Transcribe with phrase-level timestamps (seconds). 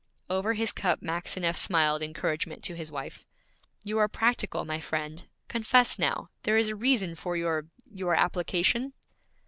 [0.31, 3.23] Over his cup Maxineff smiled encouragement to his wife.
[3.83, 5.27] 'You are practical, my friend.
[5.47, 8.93] Confess now, there is a reason for your your application?'